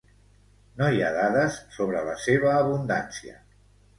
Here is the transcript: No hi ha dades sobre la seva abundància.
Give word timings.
No 0.79 0.87
hi 0.93 1.01
ha 1.07 1.11
dades 1.17 1.59
sobre 1.77 2.01
la 2.09 2.17
seva 2.23 2.49
abundància. 2.65 3.37